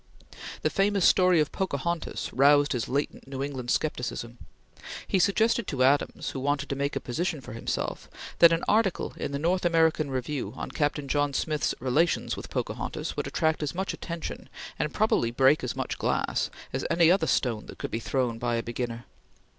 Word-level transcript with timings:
The 0.63 0.71
famous 0.71 1.05
story 1.07 1.39
of 1.41 1.51
Pocahontas 1.51 2.33
roused 2.33 2.71
his 2.71 2.89
latent 2.89 3.27
New 3.27 3.43
England 3.43 3.69
scepticism. 3.69 4.39
He 5.07 5.19
suggested 5.19 5.67
to 5.67 5.83
Adams, 5.83 6.31
who 6.31 6.39
wanted 6.39 6.69
to 6.69 6.75
make 6.75 6.95
a 6.95 6.99
position 6.99 7.39
for 7.39 7.53
himself, 7.53 8.09
that 8.39 8.51
an 8.51 8.63
article 8.67 9.13
in 9.17 9.31
the 9.31 9.37
North 9.37 9.63
American 9.63 10.09
Review 10.09 10.53
on 10.55 10.71
Captain 10.71 11.07
John 11.07 11.35
Smith's 11.35 11.75
relations 11.79 12.35
with 12.35 12.49
Pocahontas 12.49 13.15
would 13.15 13.27
attract 13.27 13.61
as 13.61 13.75
much 13.75 13.93
attention, 13.93 14.49
and 14.79 14.91
probably 14.91 15.29
break 15.29 15.63
as 15.63 15.75
much 15.75 15.99
glass, 15.99 16.49
as 16.73 16.83
any 16.89 17.11
other 17.11 17.27
stone 17.27 17.67
that 17.67 17.77
could 17.77 17.91
be 17.91 17.99
thrown 17.99 18.39
by 18.39 18.55
a 18.55 18.63
beginner. 18.63 19.05